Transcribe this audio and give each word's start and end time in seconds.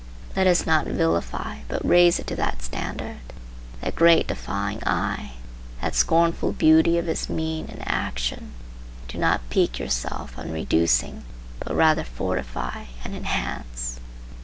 Let 0.35 0.47
us 0.47 0.65
not 0.65 0.87
vilify, 0.87 1.59
but 1.67 1.85
raise 1.87 2.17
it 2.17 2.25
to 2.25 2.35
that 2.37 2.63
standard. 2.63 3.19
That 3.81 3.95
great 3.95 4.25
defying 4.29 4.81
eye, 4.83 5.33
that 5.79 5.93
scornful 5.93 6.53
beauty 6.53 6.97
of 6.97 7.05
his 7.05 7.29
mien 7.29 7.67
and 7.69 7.83
action, 7.85 8.53
do 9.07 9.19
not 9.19 9.47
pique 9.51 9.77
yourself 9.77 10.39
on 10.39 10.51
reducing, 10.51 11.23
but 11.59 11.75
rather 11.75 12.03
fortify 12.03 12.85
and 13.05 13.15
enhance. 13.15 13.99